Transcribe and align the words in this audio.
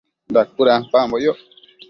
Dacuëdampambo 0.33 1.15
icboc 1.19 1.39